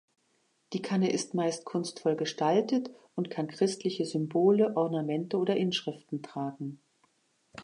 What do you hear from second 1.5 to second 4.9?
kunstvoll gestaltet und kann christliche Symbole,